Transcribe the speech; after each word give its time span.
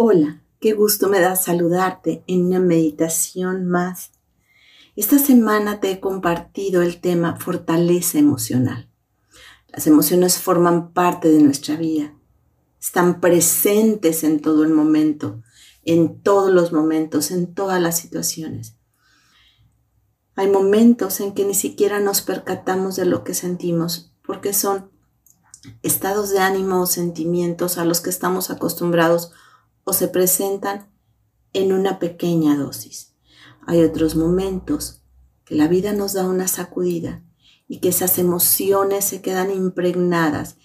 Hola, 0.00 0.44
qué 0.60 0.74
gusto 0.74 1.08
me 1.08 1.18
da 1.18 1.34
saludarte 1.34 2.22
en 2.28 2.46
una 2.46 2.60
meditación 2.60 3.66
más. 3.66 4.12
Esta 4.94 5.18
semana 5.18 5.80
te 5.80 5.90
he 5.90 5.98
compartido 5.98 6.82
el 6.82 7.00
tema 7.00 7.34
fortaleza 7.34 8.16
emocional. 8.16 8.88
Las 9.66 9.88
emociones 9.88 10.38
forman 10.38 10.92
parte 10.92 11.28
de 11.30 11.42
nuestra 11.42 11.74
vida, 11.74 12.14
están 12.80 13.20
presentes 13.20 14.22
en 14.22 14.40
todo 14.40 14.62
el 14.62 14.68
momento, 14.68 15.42
en 15.84 16.22
todos 16.22 16.52
los 16.52 16.72
momentos, 16.72 17.32
en 17.32 17.52
todas 17.52 17.82
las 17.82 17.98
situaciones. 17.98 18.76
Hay 20.36 20.48
momentos 20.48 21.18
en 21.18 21.34
que 21.34 21.44
ni 21.44 21.54
siquiera 21.54 21.98
nos 21.98 22.20
percatamos 22.20 22.94
de 22.94 23.04
lo 23.04 23.24
que 23.24 23.34
sentimos, 23.34 24.12
porque 24.24 24.52
son 24.52 24.92
estados 25.82 26.30
de 26.30 26.38
ánimo 26.38 26.82
o 26.82 26.86
sentimientos 26.86 27.78
a 27.78 27.84
los 27.84 28.00
que 28.00 28.10
estamos 28.10 28.50
acostumbrados 28.50 29.32
o 29.88 29.94
se 29.94 30.08
presentan 30.08 30.86
en 31.54 31.72
una 31.72 31.98
pequeña 31.98 32.54
dosis. 32.58 33.14
Hay 33.66 33.82
otros 33.82 34.16
momentos 34.16 35.00
que 35.46 35.54
la 35.54 35.66
vida 35.66 35.94
nos 35.94 36.12
da 36.12 36.26
una 36.26 36.46
sacudida 36.46 37.24
y 37.68 37.80
que 37.80 37.88
esas 37.88 38.18
emociones 38.18 39.06
se 39.06 39.22
quedan 39.22 39.50
impregnadas 39.50 40.56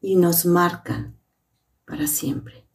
y 0.00 0.16
nos 0.16 0.46
marcan 0.46 1.16
para 1.86 2.08
siempre. 2.08 2.66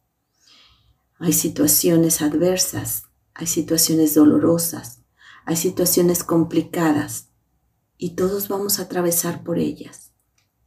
Hay 1.18 1.34
situaciones 1.34 2.22
adversas, 2.22 3.02
hay 3.34 3.46
situaciones 3.46 4.14
dolorosas, 4.14 5.02
hay 5.44 5.56
situaciones 5.56 6.24
complicadas 6.24 7.28
y 7.98 8.14
todos 8.14 8.48
vamos 8.48 8.78
a 8.78 8.84
atravesar 8.84 9.44
por 9.44 9.58
ellas. 9.58 10.12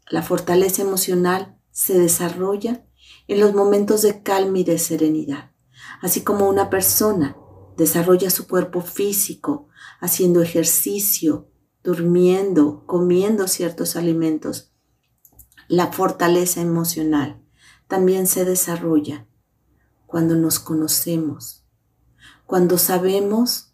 La 0.08 0.22
fortaleza 0.22 0.84
emocional 0.84 1.58
se 1.72 1.98
desarrolla 1.98 2.86
en 3.28 3.40
los 3.40 3.54
momentos 3.54 4.02
de 4.02 4.24
calma 4.24 4.60
y 4.60 4.64
de 4.64 4.78
serenidad, 4.78 5.52
así 6.02 6.22
como 6.22 6.50
una 6.50 6.70
persona 6.70 7.38
desarrolla 7.78 8.30
su 8.30 8.48
cuerpo 8.48 8.82
físico 8.82 9.70
haciendo 10.00 10.42
ejercicio, 10.42 11.50
durmiendo, 11.84 12.86
comiendo 12.86 13.48
ciertos 13.48 13.96
alimentos. 13.96 14.72
La 15.68 15.92
fortaleza 15.92 16.62
emocional 16.62 17.42
también 17.88 18.28
se 18.28 18.46
desarrolla 18.46 19.28
cuando 20.06 20.36
nos 20.36 20.60
conocemos, 20.60 21.66
cuando 22.46 22.78
sabemos 22.78 23.74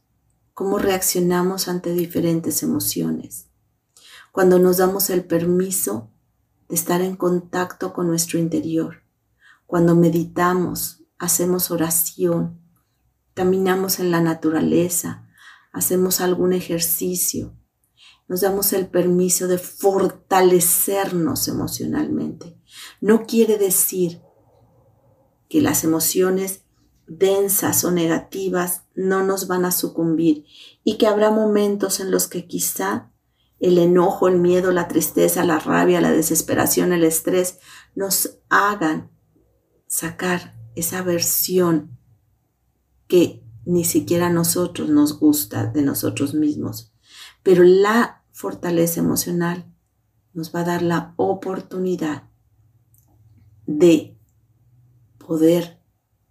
cómo 0.53 0.77
reaccionamos 0.77 1.67
ante 1.67 1.93
diferentes 1.93 2.61
emociones, 2.61 3.49
cuando 4.31 4.59
nos 4.59 4.77
damos 4.77 5.09
el 5.09 5.25
permiso 5.25 6.11
de 6.69 6.75
estar 6.75 7.01
en 7.01 7.15
contacto 7.15 7.93
con 7.93 8.07
nuestro 8.07 8.37
interior 8.37 9.06
cuando 9.67 9.95
meditamos, 9.95 11.03
hacemos 11.19 11.71
oración, 11.71 12.59
caminamos 13.33 13.99
en 13.99 14.11
la 14.11 14.21
naturaleza, 14.21 15.27
hacemos 15.71 16.21
algún 16.21 16.53
ejercicio, 16.53 17.55
nos 18.27 18.41
damos 18.41 18.73
el 18.73 18.87
permiso 18.87 19.47
de 19.47 19.57
fortalecernos 19.57 21.47
emocionalmente. 21.47 22.59
No 22.99 23.25
quiere 23.25 23.57
decir 23.57 24.21
que 25.49 25.61
las 25.61 25.83
emociones 25.83 26.63
densas 27.07 27.85
o 27.85 27.91
negativas 27.91 28.83
no 28.95 29.23
nos 29.23 29.47
van 29.47 29.63
a 29.63 29.71
sucumbir 29.71 30.45
y 30.83 30.97
que 30.97 31.07
habrá 31.07 31.31
momentos 31.31 32.01
en 32.01 32.11
los 32.11 32.27
que 32.27 32.47
quizá 32.47 33.13
el 33.59 33.77
enojo, 33.77 34.27
el 34.27 34.39
miedo, 34.39 34.71
la 34.71 34.87
tristeza, 34.87 35.45
la 35.45 35.59
rabia, 35.59 36.01
la 36.01 36.11
desesperación, 36.11 36.93
el 36.93 37.03
estrés 37.03 37.59
nos 37.95 38.39
hagan 38.49 39.16
sacar 39.87 40.55
esa 40.75 41.01
versión 41.01 41.97
que 43.07 43.43
ni 43.65 43.83
siquiera 43.83 44.27
a 44.27 44.31
nosotros 44.31 44.89
nos 44.89 45.19
gusta 45.19 45.65
de 45.65 45.81
nosotros 45.81 46.33
mismos. 46.33 46.93
Pero 47.43 47.63
la 47.63 48.23
fortaleza 48.31 48.99
emocional 48.99 49.65
nos 50.33 50.53
va 50.53 50.61
a 50.61 50.65
dar 50.65 50.81
la 50.81 51.13
oportunidad 51.17 52.29
de 53.65 54.17
poder 55.17 55.81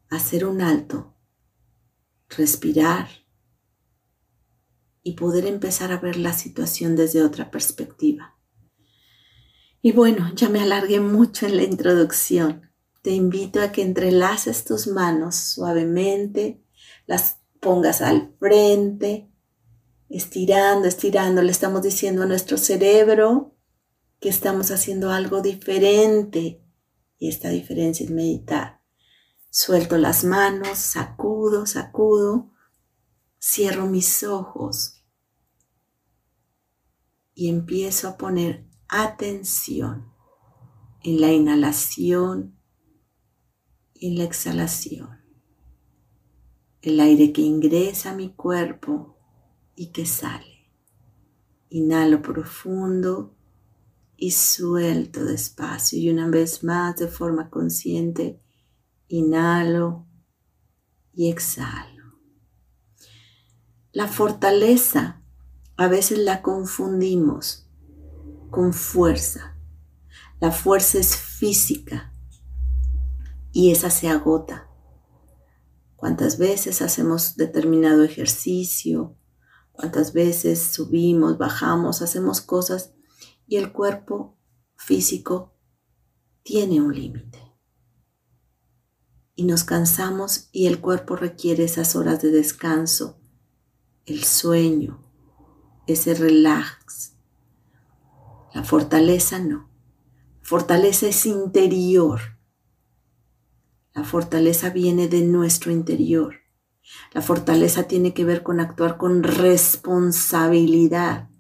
hacer 0.09 0.47
un 0.47 0.63
alto, 0.63 1.15
respirar 2.29 3.09
y 5.03 5.13
poder 5.13 5.47
empezar 5.47 5.93
a 5.93 5.99
ver 5.99 6.17
la 6.17 6.33
situación 6.33 6.97
desde 6.97 7.23
otra 7.23 7.51
perspectiva. 7.51 8.37
Y 9.83 9.93
bueno, 9.93 10.33
ya 10.35 10.49
me 10.49 10.61
alargué 10.61 11.01
mucho 11.01 11.47
en 11.47 11.57
la 11.57 11.63
introducción 11.63 12.71
te 13.07 13.13
invito 13.13 13.61
a 13.63 13.71
que 13.71 13.83
entrelaces 13.83 14.65
tus 14.65 14.89
manos 14.89 15.37
suavemente, 15.37 16.61
las 17.07 17.39
pongas 17.61 18.03
al 18.03 18.35
frente, 18.41 19.31
estirando, 20.09 20.89
estirando. 20.89 21.41
Le 21.41 21.53
estamos 21.53 21.83
diciendo 21.83 22.25
a 22.25 22.27
nuestro 22.27 22.59
cerebro 22.59 23.55
que 24.19 24.29
estamos 24.29 24.73
haciendo 24.73 25.13
algo 25.13 25.41
diferente 25.41 26.65
y 27.17 27.29
esta 27.29 27.49
diferencia 27.51 28.03
es 28.03 28.11
meditar. 28.11 28.83
Suelto 29.51 29.99
las 29.99 30.25
manos, 30.25 30.77
sacudo, 30.77 31.65
sacudo, 31.65 32.51
cierro 33.41 33.87
mis 33.87 34.25
ojos 34.25 35.05
y 37.35 37.51
empiezo 37.51 38.09
a 38.09 38.17
poner 38.17 38.67
atención 38.89 40.13
en 41.05 41.21
la 41.21 41.31
inhalación 41.31 42.56
en 44.01 44.19
la 44.19 44.25
exhalación. 44.25 45.21
El 46.83 47.01
aire 47.01 47.33
que 47.33 47.43
ingresa 47.43 48.11
a 48.11 48.15
mi 48.15 48.35
cuerpo 48.35 49.19
y 49.75 49.89
que 49.93 50.07
sale. 50.07 50.71
Inhalo 51.69 52.23
profundo 52.23 53.35
y 54.17 54.31
suelto 54.31 55.25
despacio. 55.25 55.99
Y 55.99 56.11
una 56.11 56.29
vez 56.29 56.65
más 56.65 56.97
de 56.97 57.09
forma 57.09 57.51
consciente, 57.51 58.41
inhalo 59.09 60.07
y 61.13 61.31
exhalo. 61.31 61.97
La 63.93 64.07
fortaleza 64.07 65.23
a 65.77 65.89
veces 65.89 66.19
la 66.19 66.43
confundimos 66.43 67.69
con 68.51 68.73
fuerza. 68.73 69.57
La 70.41 70.51
fuerza 70.51 70.99
es 70.99 71.17
física, 71.17 72.13
y 73.57 73.71
esa 73.71 73.89
se 73.89 74.11
agota. 74.11 74.69
¿Cuántas 75.97 76.37
veces 76.37 76.83
hacemos 76.83 77.37
determinado 77.37 78.05
ejercicio? 78.05 79.17
¿Cuántas 79.73 80.13
veces 80.13 80.61
subimos, 80.61 81.39
bajamos, 81.39 82.03
hacemos 82.03 82.43
cosas 82.43 82.93
y 83.47 83.57
el 83.57 83.73
cuerpo 83.73 84.37
físico 84.77 85.55
tiene 86.43 86.83
un 86.83 86.95
límite? 86.95 87.41
Y 89.35 89.45
nos 89.45 89.65
cansamos 89.65 90.51
y 90.53 90.67
el 90.67 90.83
cuerpo 90.83 91.17
requiere 91.17 91.65
esas 91.65 91.97
horas 91.97 92.21
de 92.21 92.33
descanso, 92.33 93.23
el 94.05 94.23
sueño, 94.25 95.03
ese 95.87 96.13
relax. 96.13 97.15
La 98.53 98.63
fortaleza 98.65 99.39
no. 99.39 99.71
Fortaleza 100.43 101.07
es 101.07 101.25
interior 101.25 102.36
la 103.97 104.05
fortaleza 104.05 104.69
viene 104.69 105.09
de 105.09 105.23
nuestro 105.23 105.73
interior. 105.73 106.35
La 107.15 107.23
fortaleza 107.23 107.85
tiene 107.85 108.13
que 108.13 108.27
ver 108.27 108.43
con 108.43 108.61
actuar 108.61 108.99
con 108.99 109.23
responsabilidad, 109.23 111.31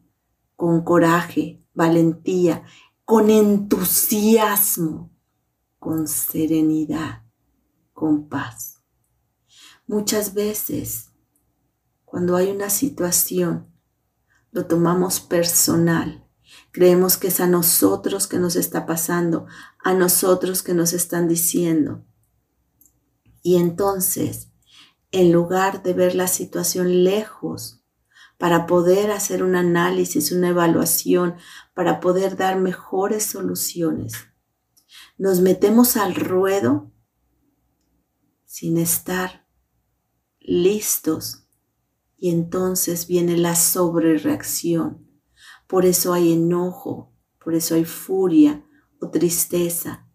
con 0.56 0.82
coraje, 0.82 1.62
valentía, 1.74 2.62
con 3.04 3.28
entusiasmo, 3.28 5.12
con 5.78 6.08
serenidad, 6.08 7.24
con 7.92 8.26
paz. 8.26 8.82
Muchas 9.86 10.32
veces, 10.32 11.10
cuando 12.06 12.36
hay 12.36 12.50
una 12.50 12.70
situación, 12.70 13.70
lo 14.50 14.64
tomamos 14.64 15.20
personal. 15.20 16.26
Creemos 16.72 17.18
que 17.18 17.28
es 17.28 17.38
a 17.40 17.48
nosotros 17.48 18.26
que 18.26 18.38
nos 18.38 18.56
está 18.56 18.86
pasando, 18.86 19.44
a 19.84 19.92
nosotros 19.92 20.62
que 20.62 20.72
nos 20.72 20.94
están 20.94 21.28
diciendo. 21.28 22.06
Y 23.46 23.58
entonces, 23.58 24.50
en 25.12 25.30
lugar 25.30 25.84
de 25.84 25.92
ver 25.92 26.16
la 26.16 26.26
situación 26.26 27.04
lejos, 27.04 27.84
para 28.38 28.66
poder 28.66 29.12
hacer 29.12 29.44
un 29.44 29.54
análisis, 29.54 30.32
una 30.32 30.48
evaluación, 30.48 31.36
para 31.72 32.00
poder 32.00 32.36
dar 32.36 32.58
mejores 32.58 33.24
soluciones, 33.24 34.14
nos 35.16 35.42
metemos 35.42 35.96
al 35.96 36.16
ruedo 36.16 36.90
sin 38.46 38.78
estar 38.78 39.46
listos. 40.40 41.46
Y 42.16 42.30
entonces 42.30 43.06
viene 43.06 43.36
la 43.36 43.54
sobrereacción. 43.54 45.08
Por 45.68 45.86
eso 45.86 46.12
hay 46.12 46.32
enojo, 46.32 47.14
por 47.38 47.54
eso 47.54 47.76
hay 47.76 47.84
furia 47.84 48.66
o 49.00 49.08
tristeza, 49.10 50.10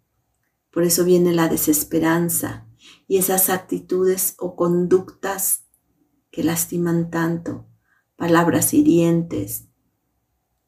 por 0.69 0.83
eso 0.83 1.05
viene 1.05 1.31
la 1.31 1.47
desesperanza, 1.47 2.67
y 3.07 3.17
esas 3.17 3.49
actitudes 3.49 4.35
o 4.39 4.55
conductas 4.55 5.65
que 6.31 6.43
lastiman 6.43 7.09
tanto, 7.09 7.67
palabras 8.15 8.73
hirientes, 8.73 9.67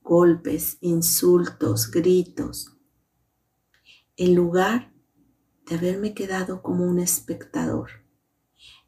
golpes, 0.02 0.78
insultos, 0.82 1.90
gritos, 1.90 2.78
en 4.18 4.36
lugar 4.36 4.94
de 5.66 5.76
haberme 5.76 6.14
quedado 6.14 6.62
como 6.62 6.86
un 6.86 7.00
espectador, 7.00 7.90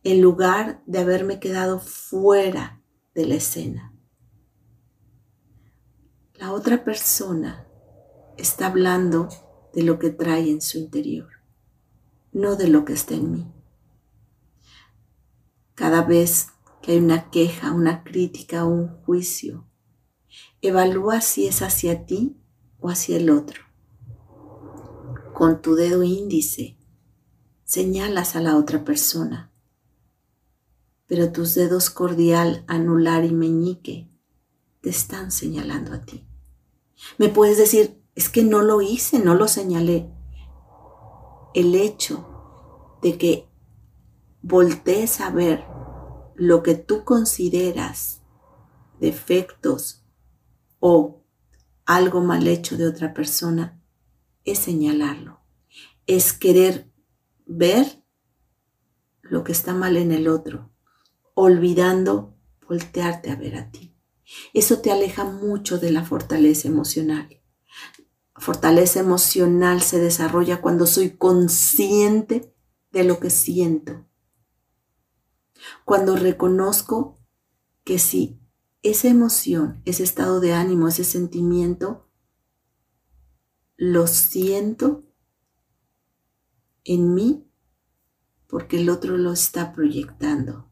en 0.03 0.21
lugar 0.21 0.83
de 0.85 0.99
haberme 0.99 1.39
quedado 1.39 1.79
fuera 1.79 2.81
de 3.13 3.25
la 3.25 3.35
escena. 3.35 3.93
La 6.35 6.51
otra 6.51 6.83
persona 6.83 7.65
está 8.37 8.67
hablando 8.67 9.29
de 9.73 9.83
lo 9.83 9.97
que 9.97 10.09
trae 10.09 10.49
en 10.49 10.61
su 10.61 10.77
interior, 10.77 11.29
no 12.35 12.57
de 12.57 12.67
lo 12.67 12.83
que 12.83 12.91
está 12.91 13.13
en 13.13 13.31
mí. 13.31 13.51
Cada 15.73 16.03
vez 16.03 16.49
que 16.81 16.91
hay 16.91 16.97
una 16.97 17.31
queja, 17.31 17.71
una 17.71 18.03
crítica 18.03 18.65
un 18.65 18.89
juicio, 19.03 19.65
evalúa 20.61 21.21
si 21.21 21.47
es 21.47 21.61
hacia 21.61 22.05
ti 22.05 22.37
o 22.81 22.89
hacia 22.89 23.15
el 23.15 23.29
otro. 23.29 23.61
Con 25.33 25.61
tu 25.61 25.75
dedo 25.75 26.03
índice 26.03 26.77
señalas 27.63 28.35
a 28.35 28.41
la 28.41 28.57
otra 28.57 28.83
persona, 28.83 29.53
pero 31.07 31.31
tus 31.31 31.55
dedos 31.55 31.89
cordial, 31.89 32.65
anular 32.67 33.23
y 33.23 33.31
meñique 33.31 34.09
te 34.81 34.89
están 34.89 35.31
señalando 35.31 35.93
a 35.93 36.01
ti. 36.01 36.27
Me 37.17 37.29
puedes 37.29 37.57
decir, 37.57 38.03
es 38.13 38.27
que 38.27 38.43
no 38.43 38.61
lo 38.61 38.81
hice, 38.81 39.19
no 39.19 39.35
lo 39.35 39.47
señalé. 39.47 40.14
El 41.55 41.73
hecho 41.73 42.99
de 43.01 43.17
que 43.17 43.47
voltees 44.41 45.21
a 45.21 45.29
ver 45.29 45.63
lo 46.35 46.61
que 46.63 46.75
tú 46.75 47.05
consideras 47.05 48.21
defectos 48.99 50.03
o 50.81 51.23
algo 51.85 52.19
mal 52.19 52.45
hecho 52.47 52.75
de 52.75 52.85
otra 52.85 53.13
persona 53.13 53.81
es 54.43 54.59
señalarlo, 54.59 55.39
es 56.07 56.33
querer 56.33 56.91
ver 57.45 58.03
lo 59.21 59.45
que 59.45 59.53
está 59.53 59.73
mal 59.73 59.95
en 59.95 60.11
el 60.11 60.27
otro, 60.27 60.73
olvidando 61.35 62.35
voltearte 62.67 63.31
a 63.31 63.37
ver 63.37 63.55
a 63.55 63.71
ti. 63.71 63.95
Eso 64.53 64.81
te 64.81 64.91
aleja 64.91 65.23
mucho 65.23 65.77
de 65.77 65.91
la 65.91 66.03
fortaleza 66.03 66.67
emocional. 66.67 67.44
Fortaleza 68.35 68.99
emocional 68.99 69.81
se 69.81 69.99
desarrolla 69.99 70.61
cuando 70.61 70.87
soy 70.87 71.11
consciente 71.11 72.53
de 72.91 73.03
lo 73.03 73.19
que 73.19 73.29
siento. 73.29 74.05
Cuando 75.83 76.15
reconozco 76.15 77.17
que 77.83 77.99
si 77.99 78.39
esa 78.83 79.07
emoción, 79.07 79.81
ese 79.85 80.03
estado 80.03 80.39
de 80.39 80.53
ánimo, 80.53 80.87
ese 80.87 81.03
sentimiento, 81.03 82.09
lo 83.77 84.07
siento 84.07 85.03
en 86.83 87.13
mí 87.13 87.47
porque 88.47 88.79
el 88.79 88.89
otro 88.89 89.17
lo 89.17 89.31
está 89.31 89.73
proyectando, 89.73 90.71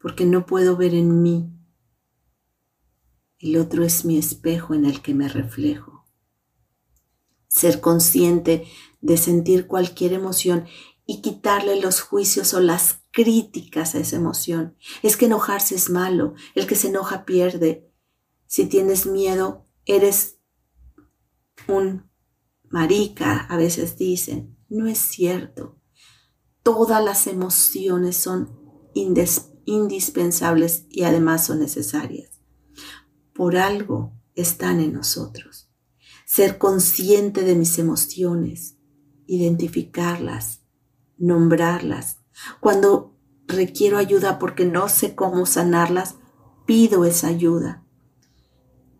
porque 0.00 0.26
no 0.26 0.46
puedo 0.46 0.76
ver 0.76 0.94
en 0.94 1.22
mí 1.22 1.58
el 3.40 3.56
otro 3.56 3.84
es 3.84 4.04
mi 4.04 4.18
espejo 4.18 4.74
en 4.74 4.84
el 4.84 5.00
que 5.00 5.14
me 5.14 5.28
reflejo. 5.28 5.97
Ser 7.58 7.80
consciente 7.80 8.66
de 9.00 9.16
sentir 9.16 9.66
cualquier 9.66 10.12
emoción 10.12 10.66
y 11.06 11.22
quitarle 11.22 11.80
los 11.80 12.00
juicios 12.00 12.54
o 12.54 12.60
las 12.60 13.00
críticas 13.10 13.94
a 13.94 13.98
esa 13.98 14.16
emoción. 14.16 14.76
Es 15.02 15.16
que 15.16 15.26
enojarse 15.26 15.74
es 15.74 15.90
malo, 15.90 16.34
el 16.54 16.66
que 16.66 16.76
se 16.76 16.88
enoja 16.88 17.24
pierde. 17.24 17.90
Si 18.46 18.66
tienes 18.66 19.06
miedo, 19.06 19.66
eres 19.86 20.38
un 21.66 22.10
marica, 22.68 23.46
a 23.48 23.56
veces 23.56 23.96
dicen. 23.96 24.56
No 24.68 24.86
es 24.86 24.98
cierto. 24.98 25.80
Todas 26.62 27.02
las 27.02 27.26
emociones 27.26 28.16
son 28.16 28.58
indispensables 29.64 30.84
y 30.90 31.04
además 31.04 31.46
son 31.46 31.60
necesarias 31.60 32.38
por 33.38 33.56
algo 33.56 34.20
están 34.34 34.80
en 34.80 34.94
nosotros. 34.94 35.67
Ser 36.30 36.58
consciente 36.58 37.42
de 37.42 37.54
mis 37.54 37.78
emociones, 37.78 38.76
identificarlas, 39.26 40.60
nombrarlas. 41.16 42.20
Cuando 42.60 43.16
requiero 43.46 43.96
ayuda 43.96 44.38
porque 44.38 44.66
no 44.66 44.90
sé 44.90 45.14
cómo 45.14 45.46
sanarlas, 45.46 46.16
pido 46.66 47.06
esa 47.06 47.28
ayuda. 47.28 47.82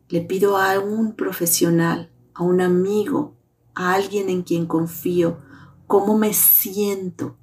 Le 0.08 0.22
pido 0.22 0.56
a 0.56 0.80
un 0.80 1.16
profesional, 1.16 2.10
a 2.32 2.44
un 2.44 2.62
amigo, 2.62 3.36
a 3.74 3.92
alguien 3.92 4.30
en 4.30 4.40
quien 4.40 4.64
confío, 4.64 5.38
cómo 5.86 6.16
me 6.16 6.32
siento. 6.32 7.36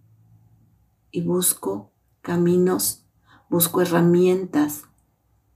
Y 1.11 1.21
busco 1.21 1.93
caminos, 2.23 3.05
busco 3.51 3.81
herramientas 3.81 4.81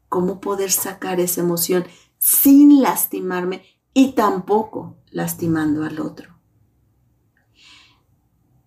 cómo 0.07 0.39
poder 0.39 0.71
sacar 0.71 1.19
esa 1.19 1.41
emoción 1.41 1.85
sin 2.19 2.83
lastimarme 2.83 3.63
y 3.93 4.13
tampoco 4.13 4.97
lastimando 5.11 5.83
al 5.83 5.99
otro. 5.99 6.39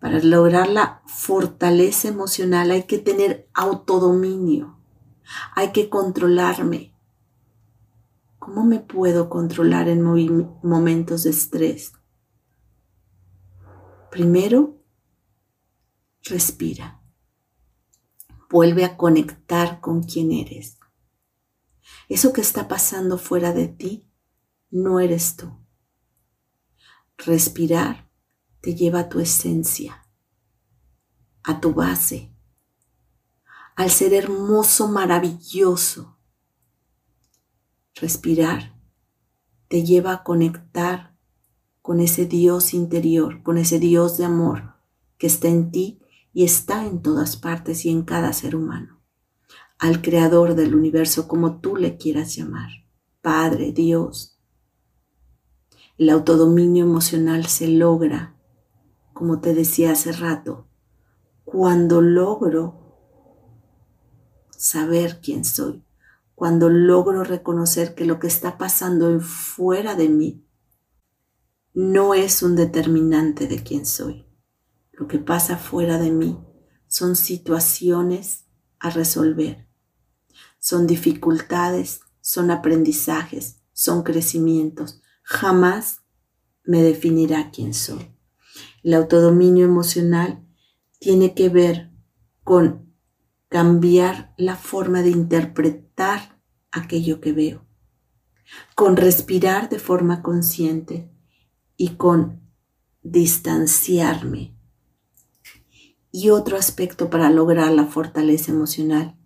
Para 0.00 0.19
lograr 0.20 0.69
la 0.69 1.02
fortaleza 1.06 2.08
emocional 2.08 2.72
hay 2.72 2.84
que 2.84 2.98
tener 2.98 3.48
autodominio, 3.54 4.78
hay 5.54 5.70
que 5.70 5.88
controlarme. 5.88 6.92
¿Cómo 8.40 8.64
me 8.64 8.80
puedo 8.80 9.30
controlar 9.30 9.88
en 9.88 10.02
momentos 10.02 11.22
de 11.22 11.30
estrés? 11.30 11.92
Primero, 14.10 14.82
respira. 16.25 17.00
Vuelve 18.50 18.84
a 18.84 18.96
conectar 18.96 19.80
con 19.80 20.02
quien 20.02 20.32
eres. 20.32 20.78
Eso 22.08 22.32
que 22.32 22.40
está 22.40 22.66
pasando 22.66 23.16
fuera 23.16 23.52
de 23.52 23.68
ti 23.68 24.12
no 24.72 24.98
eres 24.98 25.36
tú. 25.36 25.56
Respirar 27.16 28.10
te 28.60 28.74
lleva 28.74 29.00
a 29.00 29.08
tu 29.08 29.20
esencia, 29.20 30.08
a 31.44 31.60
tu 31.60 31.72
base, 31.72 32.34
al 33.76 33.90
ser 33.90 34.14
hermoso, 34.14 34.88
maravilloso. 34.88 36.18
Respirar 37.94 38.76
te 39.68 39.85
lleva 39.85 40.12
a 40.12 40.25
conectar 40.25 41.16
con 41.80 42.00
ese 42.00 42.26
Dios 42.26 42.75
interior, 42.75 43.44
con 43.44 43.58
ese 43.58 43.78
Dios 43.78 44.18
de 44.18 44.25
amor 44.25 44.75
que 45.18 45.28
está 45.28 45.47
en 45.47 45.70
ti 45.70 46.00
y 46.32 46.44
está 46.44 46.85
en 46.85 47.02
todas 47.02 47.37
partes 47.37 47.85
y 47.85 47.90
en 47.90 48.02
cada 48.02 48.32
ser 48.32 48.56
humano 48.56 49.02
al 49.82 50.00
creador 50.00 50.54
del 50.54 50.76
universo 50.76 51.26
como 51.26 51.61
tú 51.61 51.75
le 51.75 51.97
quieras 51.97 52.37
llamar, 52.37 52.70
Padre, 53.20 53.73
Dios. 53.73 54.40
El 56.02 56.11
autodominio 56.11 56.85
emocional 56.85 57.47
se 57.47 57.68
logra, 57.68 58.35
como 59.12 59.40
te 59.40 59.54
decía 59.54 59.92
hace 59.92 60.11
rato, 60.11 60.66
cuando 61.44 62.00
logro 62.00 62.99
saber 64.50 65.21
quién 65.23 65.44
soy, 65.44 65.85
cuando 66.35 66.71
logro 66.71 67.23
reconocer 67.23 67.94
que 67.94 68.04
lo 68.04 68.18
que 68.18 68.26
está 68.26 68.59
pasando 68.59 69.21
fuera 69.21 69.94
de 69.94 70.09
mí 70.09 70.44
no 71.73 72.14
es 72.14 72.42
un 72.42 72.56
determinante 72.56 73.47
de 73.47 73.62
quién 73.62 73.87
soy. 73.87 74.26
Lo 74.90 75.06
que 75.06 75.21
pasa 75.21 75.56
fuera 75.56 75.99
de 75.99 76.11
mí 76.11 76.37
son 76.88 77.14
situaciones 77.14 78.47
a 78.80 78.90
resolver 78.90 79.68
son 80.62 80.87
dificultades, 80.87 82.02
son 82.21 82.52
aprendizajes, 82.52 83.56
son 83.73 84.04
crecimientos. 84.04 85.01
Jamás 85.32 86.02
me 86.62 86.82
definirá 86.82 87.50
quién 87.50 87.72
soy. 87.72 88.14
El 88.82 88.92
autodominio 88.92 89.64
emocional 89.64 90.46
tiene 90.98 91.34
que 91.34 91.48
ver 91.48 91.90
con 92.44 92.94
cambiar 93.48 94.34
la 94.36 94.56
forma 94.56 95.00
de 95.00 95.08
interpretar 95.08 96.38
aquello 96.70 97.20
que 97.20 97.32
veo, 97.32 97.66
con 98.74 98.96
respirar 98.96 99.70
de 99.70 99.78
forma 99.78 100.22
consciente 100.22 101.10
y 101.78 101.96
con 101.96 102.42
distanciarme. 103.02 104.54
Y 106.10 106.28
otro 106.28 106.58
aspecto 106.58 107.08
para 107.08 107.30
lograr 107.30 107.72
la 107.72 107.86
fortaleza 107.86 108.52
emocional 108.52 109.18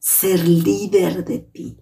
ser 0.00 0.46
líder 0.46 1.24
de 1.24 1.38
ti, 1.38 1.78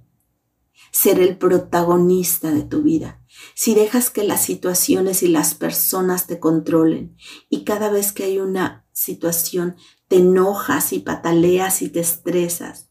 ser 0.92 1.18
el 1.18 1.38
protagonista 1.38 2.50
de 2.52 2.62
tu 2.62 2.82
vida. 2.82 3.21
Si 3.54 3.74
dejas 3.74 4.10
que 4.10 4.24
las 4.24 4.44
situaciones 4.44 5.22
y 5.22 5.28
las 5.28 5.54
personas 5.54 6.26
te 6.26 6.38
controlen 6.38 7.16
y 7.48 7.64
cada 7.64 7.90
vez 7.90 8.12
que 8.12 8.24
hay 8.24 8.38
una 8.38 8.86
situación 8.92 9.76
te 10.08 10.16
enojas 10.16 10.92
y 10.92 11.00
pataleas 11.00 11.82
y 11.82 11.88
te 11.88 12.00
estresas, 12.00 12.90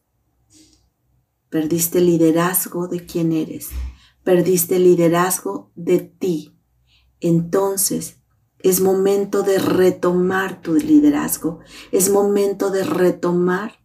perdiste 1.50 2.00
el 2.00 2.08
liderazgo 2.08 2.88
de 2.88 3.06
quién 3.06 3.32
eres, 3.32 3.70
perdiste 4.24 4.78
el 4.78 4.86
liderazgo 4.86 5.72
de 5.76 6.00
ti. 6.00 6.58
Entonces 7.20 8.18
es 8.60 8.82
momento 8.82 9.44
de 9.44 9.60
retomar 9.60 10.62
tu 10.62 10.76
liderazgo, 10.76 11.60
es 11.92 12.10
momento 12.10 12.70
de 12.72 12.84
retomar 12.84 13.82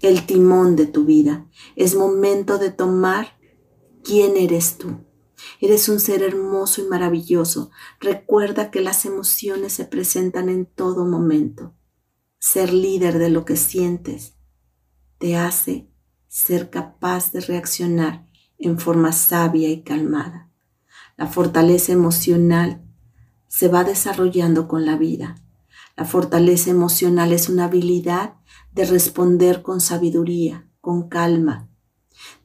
el 0.00 0.26
timón 0.26 0.76
de 0.76 0.86
tu 0.86 1.04
vida, 1.04 1.48
es 1.76 1.94
momento 1.94 2.58
de 2.58 2.70
tomar 2.70 3.38
quién 4.04 4.36
eres 4.36 4.78
tú. 4.78 5.07
Eres 5.60 5.88
un 5.88 6.00
ser 6.00 6.22
hermoso 6.22 6.82
y 6.82 6.84
maravilloso. 6.84 7.70
Recuerda 8.00 8.70
que 8.70 8.80
las 8.80 9.04
emociones 9.04 9.72
se 9.72 9.84
presentan 9.84 10.48
en 10.48 10.66
todo 10.66 11.04
momento. 11.04 11.74
Ser 12.38 12.72
líder 12.72 13.18
de 13.18 13.30
lo 13.30 13.44
que 13.44 13.56
sientes 13.56 14.34
te 15.18 15.36
hace 15.36 15.90
ser 16.28 16.70
capaz 16.70 17.32
de 17.32 17.40
reaccionar 17.40 18.26
en 18.58 18.78
forma 18.78 19.12
sabia 19.12 19.68
y 19.68 19.82
calmada. 19.82 20.50
La 21.16 21.26
fortaleza 21.26 21.92
emocional 21.92 22.84
se 23.48 23.68
va 23.68 23.82
desarrollando 23.82 24.68
con 24.68 24.84
la 24.86 24.96
vida. 24.96 25.36
La 25.96 26.04
fortaleza 26.04 26.70
emocional 26.70 27.32
es 27.32 27.48
una 27.48 27.64
habilidad 27.64 28.34
de 28.72 28.84
responder 28.84 29.62
con 29.62 29.80
sabiduría, 29.80 30.70
con 30.80 31.08
calma. 31.08 31.68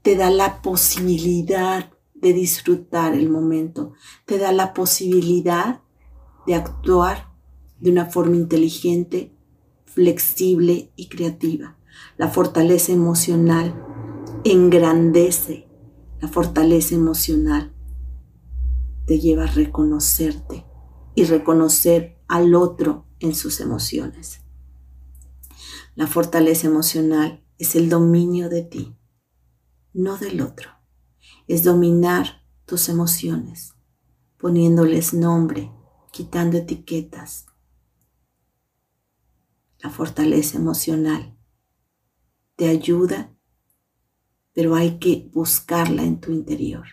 Te 0.01 0.15
da 0.15 0.31
la 0.31 0.61
posibilidad 0.61 1.92
de 2.23 2.33
disfrutar 2.33 3.13
el 3.13 3.29
momento, 3.29 3.91
te 4.25 4.37
da 4.37 4.53
la 4.53 4.73
posibilidad 4.73 5.81
de 6.47 6.55
actuar 6.55 7.29
de 7.79 7.91
una 7.91 8.05
forma 8.05 8.37
inteligente, 8.37 9.35
flexible 9.85 10.93
y 10.95 11.09
creativa. 11.09 11.77
La 12.17 12.29
fortaleza 12.29 12.93
emocional 12.93 13.75
engrandece. 14.45 15.67
La 16.21 16.29
fortaleza 16.29 16.95
emocional 16.95 17.73
te 19.05 19.19
lleva 19.19 19.43
a 19.43 19.47
reconocerte 19.47 20.65
y 21.15 21.25
reconocer 21.25 22.17
al 22.29 22.55
otro 22.55 23.05
en 23.19 23.35
sus 23.35 23.59
emociones. 23.59 24.39
La 25.95 26.07
fortaleza 26.07 26.67
emocional 26.67 27.43
es 27.57 27.75
el 27.75 27.89
dominio 27.89 28.47
de 28.47 28.61
ti, 28.63 28.95
no 29.91 30.17
del 30.17 30.39
otro 30.39 30.82
es 31.47 31.63
dominar 31.63 32.43
tus 32.65 32.89
emociones, 32.89 33.73
poniéndoles 34.37 35.13
nombre, 35.13 35.71
quitando 36.11 36.57
etiquetas. 36.57 37.45
La 39.79 39.89
fortaleza 39.89 40.57
emocional 40.57 41.37
te 42.55 42.69
ayuda, 42.69 43.35
pero 44.53 44.75
hay 44.75 44.99
que 44.99 45.29
buscarla 45.33 46.03
en 46.03 46.21
tu 46.21 46.31
interior. 46.31 46.85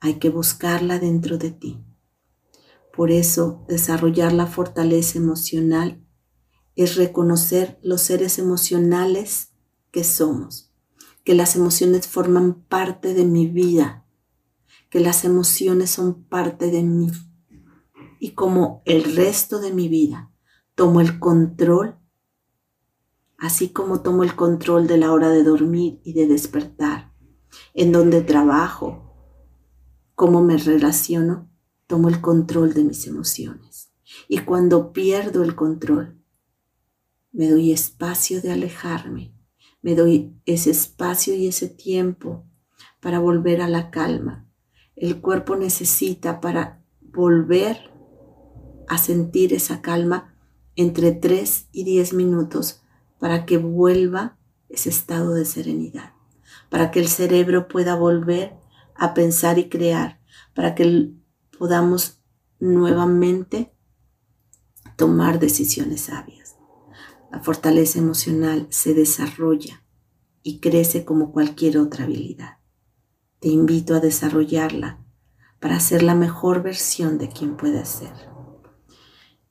Hay 0.00 0.18
que 0.18 0.30
buscarla 0.30 0.98
dentro 0.98 1.38
de 1.38 1.52
ti. 1.52 1.84
Por 2.92 3.10
eso, 3.10 3.64
desarrollar 3.68 4.32
la 4.32 4.46
fortaleza 4.46 5.18
emocional 5.18 6.02
es 6.74 6.96
reconocer 6.96 7.78
los 7.82 8.02
seres 8.02 8.38
emocionales 8.38 9.52
que 9.90 10.02
somos 10.02 10.65
que 11.26 11.34
las 11.34 11.56
emociones 11.56 12.06
forman 12.06 12.54
parte 12.54 13.12
de 13.12 13.24
mi 13.24 13.48
vida, 13.48 14.06
que 14.90 15.00
las 15.00 15.24
emociones 15.24 15.90
son 15.90 16.22
parte 16.22 16.70
de 16.70 16.84
mí. 16.84 17.10
Y 18.20 18.34
como 18.34 18.80
el 18.84 19.16
resto 19.16 19.58
de 19.58 19.72
mi 19.72 19.88
vida 19.88 20.30
tomo 20.76 21.00
el 21.00 21.18
control, 21.18 21.98
así 23.38 23.70
como 23.70 24.02
tomo 24.02 24.22
el 24.22 24.36
control 24.36 24.86
de 24.86 24.98
la 24.98 25.10
hora 25.10 25.30
de 25.30 25.42
dormir 25.42 26.00
y 26.04 26.12
de 26.12 26.28
despertar, 26.28 27.12
en 27.74 27.90
donde 27.90 28.22
trabajo, 28.22 29.12
cómo 30.14 30.44
me 30.44 30.56
relaciono, 30.58 31.50
tomo 31.88 32.08
el 32.08 32.20
control 32.20 32.72
de 32.72 32.84
mis 32.84 33.04
emociones. 33.08 33.90
Y 34.28 34.38
cuando 34.38 34.92
pierdo 34.92 35.42
el 35.42 35.56
control, 35.56 36.22
me 37.32 37.50
doy 37.50 37.72
espacio 37.72 38.40
de 38.40 38.52
alejarme 38.52 39.35
me 39.86 39.94
doy 39.94 40.34
ese 40.46 40.72
espacio 40.72 41.36
y 41.36 41.46
ese 41.46 41.68
tiempo 41.68 42.44
para 43.00 43.20
volver 43.20 43.62
a 43.62 43.68
la 43.68 43.92
calma. 43.92 44.50
El 44.96 45.20
cuerpo 45.20 45.54
necesita 45.54 46.40
para 46.40 46.82
volver 47.00 47.92
a 48.88 48.98
sentir 48.98 49.54
esa 49.54 49.82
calma 49.82 50.34
entre 50.74 51.12
3 51.12 51.68
y 51.70 51.84
10 51.84 52.14
minutos 52.14 52.82
para 53.20 53.46
que 53.46 53.58
vuelva 53.58 54.36
ese 54.68 54.88
estado 54.88 55.34
de 55.34 55.44
serenidad, 55.44 56.14
para 56.68 56.90
que 56.90 56.98
el 56.98 57.06
cerebro 57.06 57.68
pueda 57.68 57.94
volver 57.94 58.54
a 58.96 59.14
pensar 59.14 59.56
y 59.60 59.68
crear, 59.68 60.18
para 60.52 60.74
que 60.74 61.12
podamos 61.56 62.24
nuevamente 62.58 63.72
tomar 64.96 65.38
decisiones 65.38 66.00
sabias. 66.00 66.45
La 67.30 67.40
fortaleza 67.40 67.98
emocional 67.98 68.66
se 68.70 68.94
desarrolla 68.94 69.82
y 70.42 70.60
crece 70.60 71.04
como 71.04 71.32
cualquier 71.32 71.78
otra 71.78 72.04
habilidad. 72.04 72.58
Te 73.40 73.48
invito 73.48 73.94
a 73.94 74.00
desarrollarla 74.00 75.04
para 75.60 75.80
ser 75.80 76.02
la 76.02 76.14
mejor 76.14 76.62
versión 76.62 77.18
de 77.18 77.28
quien 77.28 77.56
puedes 77.56 77.88
ser. 77.88 78.12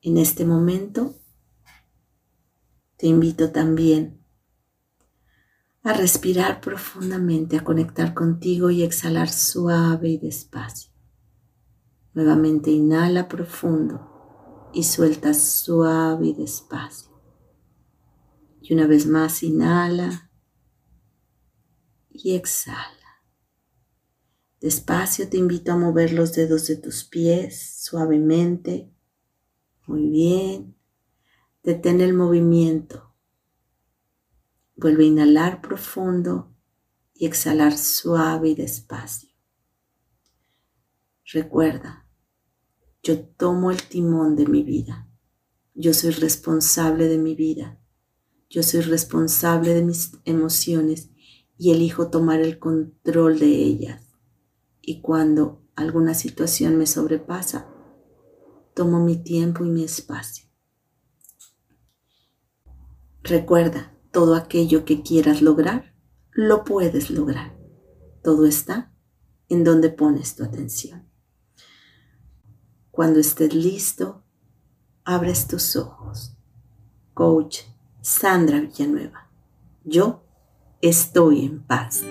En 0.00 0.16
este 0.16 0.44
momento, 0.44 1.14
te 2.96 3.08
invito 3.08 3.50
también 3.52 4.24
a 5.82 5.92
respirar 5.92 6.60
profundamente, 6.60 7.56
a 7.56 7.64
conectar 7.64 8.14
contigo 8.14 8.70
y 8.70 8.82
exhalar 8.82 9.28
suave 9.28 10.08
y 10.08 10.18
despacio. 10.18 10.90
Nuevamente 12.14 12.70
inhala 12.70 13.28
profundo 13.28 14.70
y 14.72 14.84
suelta 14.84 15.34
suave 15.34 16.28
y 16.28 16.34
despacio. 16.34 17.15
Y 18.68 18.74
una 18.74 18.88
vez 18.88 19.06
más, 19.06 19.44
inhala 19.44 20.28
y 22.10 22.34
exhala. 22.34 23.22
Despacio 24.60 25.28
te 25.28 25.36
invito 25.36 25.70
a 25.70 25.76
mover 25.76 26.12
los 26.12 26.32
dedos 26.32 26.66
de 26.66 26.74
tus 26.74 27.04
pies 27.04 27.84
suavemente. 27.84 28.92
Muy 29.86 30.10
bien. 30.10 30.76
Detén 31.62 32.00
el 32.00 32.12
movimiento. 32.12 33.14
Vuelve 34.74 35.04
a 35.04 35.08
inhalar 35.08 35.62
profundo 35.62 36.52
y 37.14 37.26
exhalar 37.26 37.78
suave 37.78 38.48
y 38.48 38.54
despacio. 38.56 39.30
Recuerda, 41.24 42.08
yo 43.00 43.24
tomo 43.24 43.70
el 43.70 43.80
timón 43.80 44.34
de 44.34 44.46
mi 44.46 44.64
vida. 44.64 45.08
Yo 45.72 45.94
soy 45.94 46.10
responsable 46.10 47.06
de 47.06 47.18
mi 47.18 47.36
vida. 47.36 47.80
Yo 48.56 48.62
soy 48.62 48.80
responsable 48.80 49.74
de 49.74 49.82
mis 49.82 50.12
emociones 50.24 51.10
y 51.58 51.72
elijo 51.72 52.08
tomar 52.08 52.40
el 52.40 52.58
control 52.58 53.38
de 53.38 53.48
ellas. 53.48 54.16
Y 54.80 55.02
cuando 55.02 55.62
alguna 55.74 56.14
situación 56.14 56.78
me 56.78 56.86
sobrepasa, 56.86 57.68
tomo 58.72 58.98
mi 58.98 59.22
tiempo 59.22 59.62
y 59.62 59.68
mi 59.68 59.84
espacio. 59.84 60.48
Recuerda, 63.22 63.94
todo 64.10 64.34
aquello 64.34 64.86
que 64.86 65.02
quieras 65.02 65.42
lograr, 65.42 65.94
lo 66.32 66.64
puedes 66.64 67.10
lograr. 67.10 67.58
Todo 68.24 68.46
está 68.46 68.90
en 69.50 69.64
donde 69.64 69.90
pones 69.90 70.34
tu 70.34 70.44
atención. 70.44 71.06
Cuando 72.90 73.20
estés 73.20 73.52
listo, 73.52 74.24
abres 75.04 75.46
tus 75.46 75.76
ojos. 75.76 76.38
Coach 77.12 77.75
Sandra 78.06 78.60
Villanueva. 78.60 79.26
Yo 79.82 80.22
estoy 80.80 81.44
en 81.44 81.60
paz. 81.60 82.04